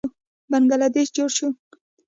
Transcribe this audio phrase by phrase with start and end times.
[0.51, 1.47] بنګله دیش جوړ شو.